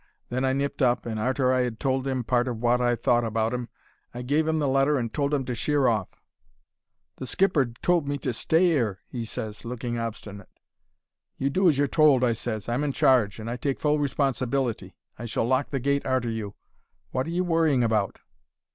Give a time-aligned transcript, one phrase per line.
[0.29, 3.23] Then I nipped up, and arter I 'ad told 'im part of wot I thought
[3.23, 3.69] about 'im
[4.15, 6.09] I gave 'im the letter and told 'im to sheer off.
[7.17, 10.49] "'The skipper told me to stay 'ere,' he ses, looking obstinate.
[11.37, 12.67] "'You do as you're told,' I ses.
[12.67, 14.95] 'I'm in charge, and I take full responsibility.
[15.19, 16.55] I shall lock the gate arter you.
[17.13, 18.21] Wot are you worrying about?'